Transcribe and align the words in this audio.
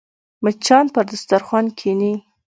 مچان 0.43 0.85
پر 0.93 1.03
دسترخوان 1.11 1.65
کښېني 1.77 2.13